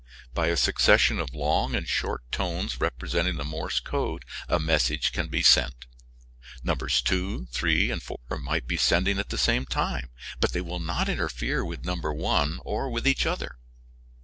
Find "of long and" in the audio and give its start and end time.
1.19-1.87